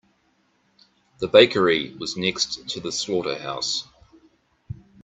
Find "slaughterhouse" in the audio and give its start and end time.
2.91-3.87